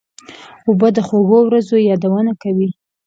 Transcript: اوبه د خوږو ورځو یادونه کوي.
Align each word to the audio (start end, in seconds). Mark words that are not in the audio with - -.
اوبه 0.67 0.87
د 0.95 0.97
خوږو 1.07 1.39
ورځو 1.45 1.75
یادونه 1.89 2.31
کوي. 2.41 2.69